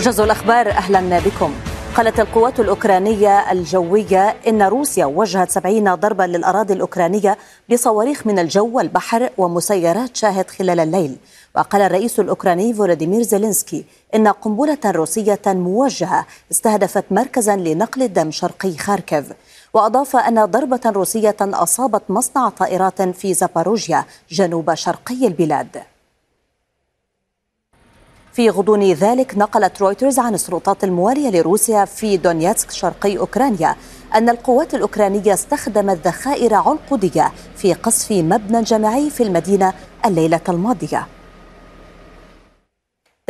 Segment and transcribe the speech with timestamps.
[0.00, 1.54] موجز الأخبار أهلا بكم.
[1.96, 7.38] قالت القوات الأوكرانية الجوية إن روسيا وجهت سبعين ضربا للأراضي الأوكرانية
[7.70, 11.16] بصواريخ من الجو والبحر ومسيرات شاهد خلال الليل.
[11.56, 13.84] وقال الرئيس الأوكراني فولوديمير زيلينسكي
[14.14, 19.32] إن قنبلة روسية موجهة استهدفت مركزا لنقل الدم شرقي خاركيف.
[19.74, 25.89] وأضاف أن ضربة روسية أصابت مصنع طائرات في زاباروجيا جنوب شرقي البلاد.
[28.32, 33.76] في غضون ذلك نقلت رويترز عن السلطات الموالية لروسيا في دونيتسك شرقي أوكرانيا
[34.14, 39.72] أن القوات الأوكرانية استخدمت ذخائر عنقودية في قصف مبنى جامعي في المدينة
[40.06, 41.06] الليلة الماضية.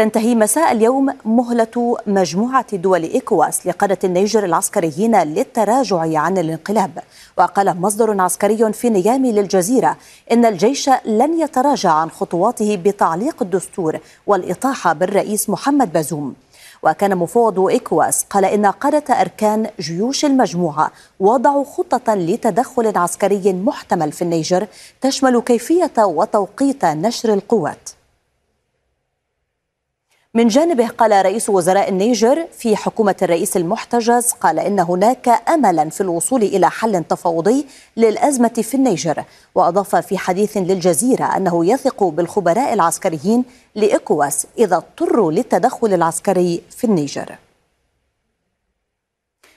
[0.01, 6.99] تنتهي مساء اليوم مهلة مجموعة دول إيكواس لقادة النيجر العسكريين للتراجع عن الانقلاب.
[7.39, 9.97] وقال مصدر عسكري في نيامي للجزيرة
[10.33, 16.35] إن الجيش لن يتراجع عن خطواته بتعليق الدستور والإطاحة بالرئيس محمد بازوم.
[16.83, 24.23] وكان مفوض إيكواس قال إن قادة أركان جيوش المجموعة وضعوا خطة لتدخل عسكري محتمل في
[24.23, 24.67] النيجر
[25.01, 28.00] تشمل كيفية وتوقيت نشر القوات.
[30.34, 36.00] من جانبه قال رئيس وزراء النيجر في حكومة الرئيس المحتجز قال إن هناك أملا في
[36.00, 39.25] الوصول إلى حل تفاوضي للأزمة في النيجر.
[39.55, 47.34] وأضاف في حديث للجزيرة أنه يثق بالخبراء العسكريين لإكواس إذا اضطروا للتدخل العسكري في النيجر.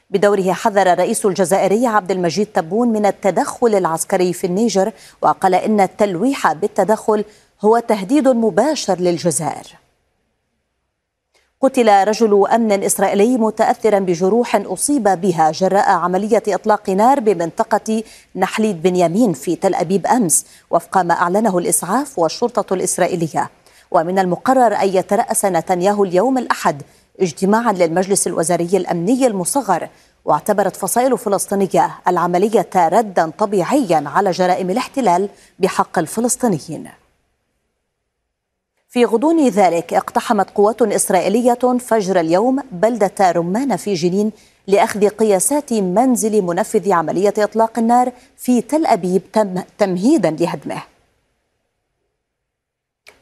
[0.09, 6.53] بدوره حذر الرئيس الجزائري عبد المجيد تبون من التدخل العسكري في النيجر وقال إن التلويح
[6.53, 7.25] بالتدخل
[7.61, 9.82] هو تهديد مباشر للجزائر.
[11.63, 18.03] قتل رجل أمن إسرائيلي متاثرا بجروح أصيب بها جراء عملية إطلاق نار بمنطقة
[18.35, 23.49] نحليد بنيامين في تل أبيب أمس وفق ما أعلنه الإسعاف والشرطة الإسرائيلية.
[23.91, 26.81] ومن المقرر أن يترأس نتنياهو اليوم الأحد
[27.19, 29.89] اجتماعا للمجلس الوزاري الأمني المصغر.
[30.25, 35.29] واعتبرت فصائل فلسطينية العملية ردا طبيعيا على جرائم الاحتلال
[35.59, 37.02] بحق الفلسطينيين.
[38.93, 44.31] في غضون ذلك اقتحمت قوات إسرائيلية فجر اليوم بلدة رمان في جنين
[44.67, 50.83] لأخذ قياسات منزل منفذ عملية إطلاق النار في تل أبيب تم تمهيدا لهدمه.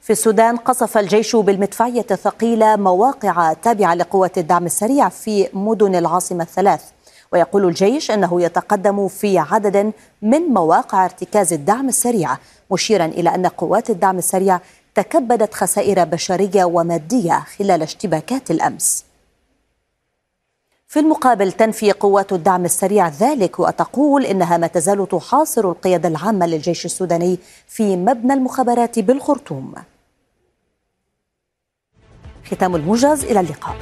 [0.01, 6.83] في السودان قصف الجيش بالمدفعية الثقيلة مواقع تابعة لقوات الدعم السريع في مدن العاصمة الثلاث.
[7.33, 12.37] ويقول الجيش أنه يتقدم في عدد من مواقع ارتكاز الدعم السريع
[12.71, 14.59] مشيرا إلى أن قوات الدعم السريع
[14.95, 19.05] تكبدت خسائر بشرية ومادية خلال اشتباكات الأمس.
[20.87, 26.85] في المقابل تنفي قوات الدعم السريع ذلك وتقول إنها ما تزال تحاصر القيادة العامة للجيش
[26.85, 29.73] السوداني في مبنى المخابرات بالخرطوم.
[32.45, 33.75] ختام الموجز إلى اللقاء.